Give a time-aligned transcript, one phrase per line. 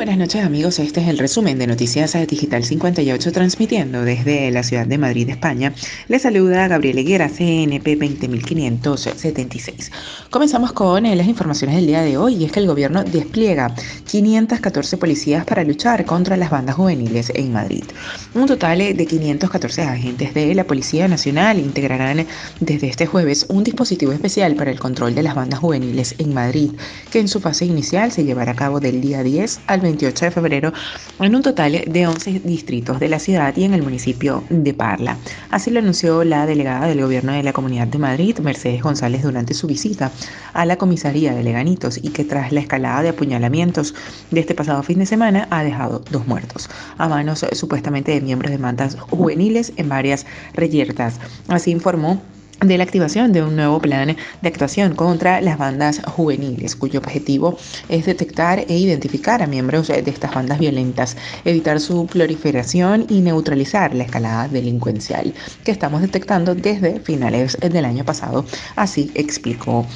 [0.00, 4.86] Buenas noches amigos, este es el resumen de Noticias Digital 58 transmitiendo desde la ciudad
[4.86, 5.74] de Madrid, España.
[6.08, 9.92] Les saluda Gabriel Higuera, CNP 20576.
[10.30, 13.74] Comenzamos con eh, las informaciones del día de hoy y es que el gobierno despliega
[14.06, 17.84] 514 policías para luchar contra las bandas juveniles en Madrid.
[18.32, 22.26] Un total de 514 agentes de la Policía Nacional integrarán
[22.60, 26.70] desde este jueves un dispositivo especial para el control de las bandas juveniles en Madrid,
[27.12, 30.24] que en su fase inicial se llevará a cabo del día 10 al 20 28
[30.24, 30.72] de febrero
[31.18, 35.16] en un total de 11 distritos de la ciudad y en el municipio de Parla.
[35.50, 39.54] Así lo anunció la delegada del Gobierno de la Comunidad de Madrid, Mercedes González, durante
[39.54, 40.10] su visita
[40.52, 43.94] a la comisaría de Leganitos y que tras la escalada de apuñalamientos
[44.30, 48.52] de este pasado fin de semana ha dejado dos muertos a manos supuestamente de miembros
[48.52, 51.18] de mantas juveniles en varias reyertas.
[51.48, 52.22] Así informó
[52.60, 57.56] de la activación de un nuevo plan de actuación contra las bandas juveniles, cuyo objetivo
[57.88, 63.94] es detectar e identificar a miembros de estas bandas violentas, evitar su proliferación y neutralizar
[63.94, 65.32] la escalada delincuencial
[65.64, 68.44] que estamos detectando desde finales del año pasado,
[68.76, 69.86] así explicó.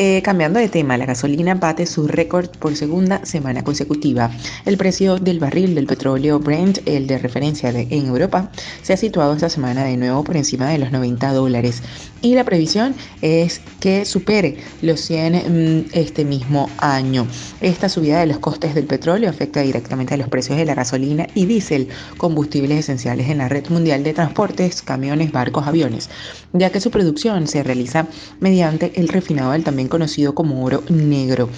[0.00, 4.30] Eh, cambiando de tema, la gasolina bate su récord por segunda semana consecutiva.
[4.64, 9.34] El precio del barril del petróleo Brent, el de referencia en Europa, se ha situado
[9.34, 11.82] esta semana de nuevo por encima de los 90 dólares
[12.22, 17.26] y la previsión es que supere los 100 mm, este mismo año.
[17.60, 21.26] Esta subida de los costes del petróleo afecta directamente a los precios de la gasolina
[21.34, 21.88] y diésel,
[22.18, 26.08] combustibles esenciales en la red mundial de transportes, camiones, barcos, aviones,
[26.52, 28.06] ya que su producción se realiza
[28.40, 31.48] mediante el refinado del también conocido como oro negro.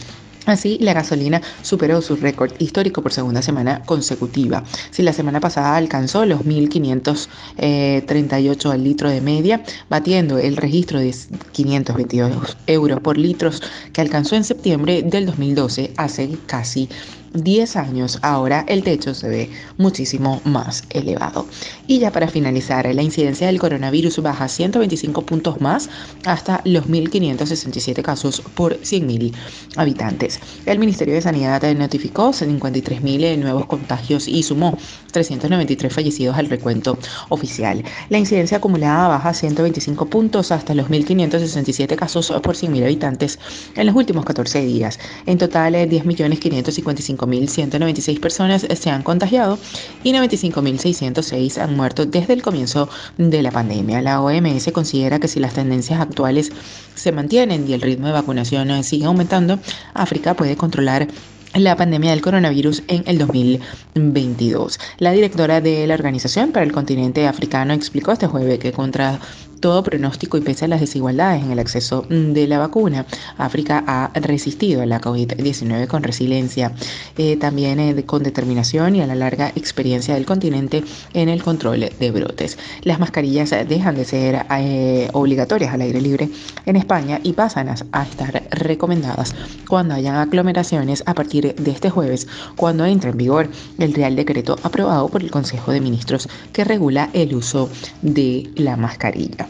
[0.46, 4.64] Así, la gasolina superó su récord histórico por segunda semana consecutiva.
[4.90, 11.14] Si la semana pasada alcanzó los 1.538 al litro de media, batiendo el registro de
[11.52, 13.50] 522 euros por litro
[13.92, 16.88] que alcanzó en septiembre del 2012, hace casi
[17.32, 21.46] 10 años, ahora el techo se ve muchísimo más elevado.
[21.86, 25.88] Y ya para finalizar, la incidencia del coronavirus baja 125 puntos más
[26.24, 29.32] hasta los 1.567 casos por 100.000
[29.76, 30.40] habitantes.
[30.66, 34.76] El Ministerio de Sanidad notificó 53.000 nuevos contagios y sumó
[35.12, 36.98] 393 fallecidos al recuento
[37.28, 37.84] oficial.
[38.08, 43.38] La incidencia acumulada baja 125 puntos hasta los 1.567 casos por 100.000 habitantes
[43.76, 44.98] en los últimos 14 días.
[45.26, 49.58] En total, 10.555 5.196 personas se han contagiado
[50.02, 52.88] y 95.606 han muerto desde el comienzo
[53.18, 54.00] de la pandemia.
[54.00, 56.52] La OMS considera que si las tendencias actuales
[56.94, 59.58] se mantienen y el ritmo de vacunación sigue aumentando,
[59.94, 61.08] África puede controlar
[61.54, 64.78] la pandemia del coronavirus en el 2022.
[64.98, 69.18] La directora de la Organización para el Continente Africano explicó este jueves que contra
[69.60, 73.06] todo pronóstico y pese a las desigualdades en el acceso mm, de la vacuna,
[73.38, 76.72] África ha resistido la COVID-19 con resiliencia,
[77.16, 80.82] eh, también eh, con determinación y a la larga experiencia del continente
[81.14, 82.58] en el control de brotes.
[82.82, 86.30] Las mascarillas dejan de ser eh, obligatorias al aire libre
[86.66, 89.34] en España y pasan a, a estar recomendadas
[89.68, 92.26] cuando hayan aglomeraciones a partir de este jueves,
[92.56, 97.10] cuando entre en vigor el Real Decreto aprobado por el Consejo de Ministros que regula
[97.12, 97.68] el uso
[98.02, 99.49] de la mascarilla.